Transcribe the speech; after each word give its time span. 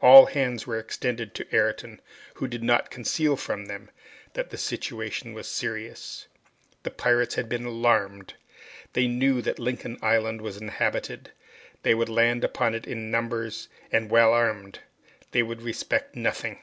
All 0.00 0.26
hands 0.26 0.66
were 0.66 0.76
extended 0.76 1.36
to 1.36 1.46
Ayrton, 1.54 2.00
who 2.34 2.48
did 2.48 2.64
not 2.64 2.90
conceal 2.90 3.36
from 3.36 3.66
them 3.66 3.90
that 4.32 4.50
their 4.50 4.58
situation 4.58 5.34
was 5.34 5.46
serious. 5.46 6.26
The 6.82 6.90
pirates 6.90 7.36
had 7.36 7.48
been 7.48 7.64
alarmed. 7.64 8.34
They 8.94 9.06
knew 9.06 9.40
that 9.42 9.60
Lincoln 9.60 9.98
Island 10.02 10.40
was 10.40 10.56
inhabited. 10.56 11.30
They 11.84 11.94
would 11.94 12.08
land 12.08 12.42
upon 12.42 12.74
it 12.74 12.88
in 12.88 13.12
numbers 13.12 13.68
and 13.92 14.10
well 14.10 14.32
armed. 14.32 14.80
They 15.30 15.44
would 15.44 15.62
respect 15.62 16.16
nothing. 16.16 16.58